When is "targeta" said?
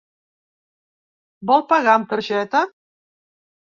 2.17-2.67